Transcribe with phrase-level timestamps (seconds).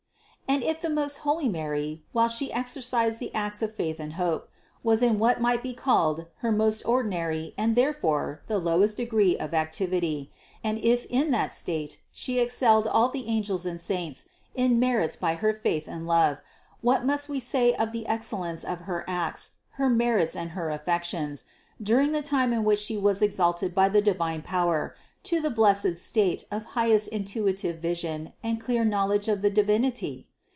[0.53, 0.67] 500.
[0.69, 4.49] And if the most holy Mary, while She exercised the acts of faith and hope,
[4.83, 9.53] was in what might be called her most ordinary and therefore the lowest degree of
[9.53, 10.29] activity,
[10.61, 15.35] and if in that state She excelled all the angels and saints in merits by
[15.35, 16.41] her faith and love,
[16.81, 21.45] what must we say of the excellence of her acts, her merits and her affections,
[21.81, 25.95] during the time in which She was exalted by the divine power to the blessed
[25.95, 30.27] state of highest intuitive vision and clear knowledge of the Divinity?